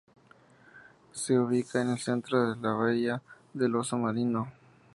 Se 1.11 1.37
ubica 1.37 1.79
en 1.79 1.91
el 1.91 1.99
centro 1.99 2.55
de 2.55 2.59
la 2.59 2.73
bahía 2.73 3.21
del 3.53 3.75
Oso 3.75 3.99
Marino. 3.99 4.51